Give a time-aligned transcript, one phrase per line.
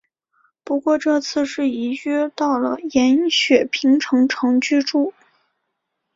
[0.63, 5.13] 不过这次是移居到了延雪平城城居住。